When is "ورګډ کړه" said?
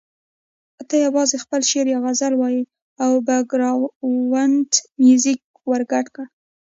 5.69-6.25